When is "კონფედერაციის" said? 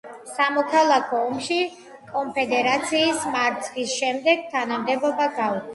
2.15-3.29